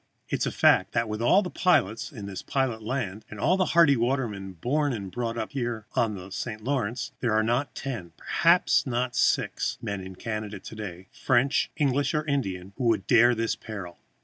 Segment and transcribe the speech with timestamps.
[0.29, 3.55] It is a fact that with all the pilots in this pilot land, and all
[3.55, 5.51] the hardy watermen born and brought up
[5.95, 6.63] on the St.
[6.63, 11.77] Lawrence, there are not ten perhaps not six men in Canada to day, French or
[11.83, 13.99] English or Indian, who would dare this peril.